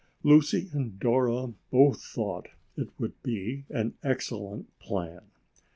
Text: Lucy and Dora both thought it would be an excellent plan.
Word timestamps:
Lucy 0.23 0.67
and 0.73 0.99
Dora 0.99 1.53
both 1.69 2.01
thought 2.03 2.47
it 2.75 2.89
would 2.97 3.21
be 3.21 3.65
an 3.69 3.93
excellent 4.03 4.67
plan. 4.79 5.21